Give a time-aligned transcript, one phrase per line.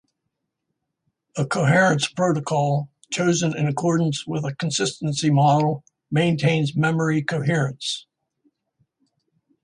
[1.37, 8.07] A coherence protocol, chosen in accordance with a consistency model, maintains memory coherence.